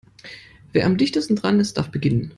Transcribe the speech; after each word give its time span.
Wer 0.73 0.87
am 0.87 0.97
dichtesten 0.97 1.35
dran 1.35 1.59
ist, 1.59 1.77
darf 1.77 1.89
beginnen. 1.89 2.29